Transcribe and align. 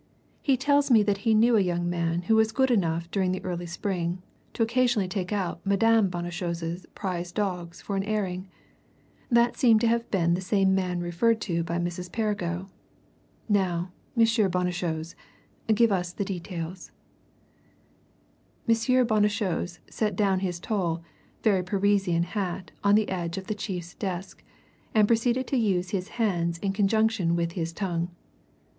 He 0.41 0.57
tells 0.57 0.89
me 0.89 1.03
that 1.03 1.19
he 1.29 1.35
knew 1.35 1.55
a 1.55 1.59
young 1.61 1.87
man 1.87 2.23
who 2.23 2.35
was 2.35 2.51
good 2.51 2.71
enough 2.71 3.11
during 3.11 3.31
the 3.33 3.43
early 3.45 3.67
spring, 3.67 4.23
to 4.53 4.63
occasionally 4.63 5.07
take 5.07 5.31
out 5.31 5.63
Madame 5.63 6.09
Bonnechose's 6.09 6.87
prize 6.95 7.31
dogs 7.31 7.83
for 7.83 7.95
an 7.95 8.01
airing. 8.03 8.47
That 9.29 9.55
seems 9.57 9.79
to 9.81 9.87
have 9.87 10.09
been 10.09 10.33
the 10.33 10.41
same 10.41 10.73
man 10.73 11.01
referred 11.01 11.39
to 11.41 11.63
by 11.63 11.77
Mrs. 11.77 12.09
Perrigo. 12.11 12.67
Now, 13.47 13.91
M. 14.17 14.23
Bonnechose, 14.49 15.13
give 15.71 15.91
us 15.91 16.13
the 16.13 16.25
details." 16.25 16.89
M. 18.67 18.73
Bonnechose 19.05 19.77
set 19.87 20.15
down 20.15 20.39
his 20.39 20.59
tall, 20.59 21.03
very 21.43 21.61
Parisian 21.63 22.23
hat 22.23 22.71
on 22.83 22.95
the 22.95 23.07
edge 23.09 23.37
of 23.37 23.45
the 23.45 23.53
chief's 23.53 23.93
desk, 23.93 24.43
and 24.95 25.07
proceeded 25.07 25.45
to 25.45 25.57
use 25.57 25.91
his 25.91 26.07
hands 26.17 26.57
in 26.57 26.73
conjunction 26.73 27.35
with 27.35 27.51
his 27.51 27.71
tongue. 27.71 28.09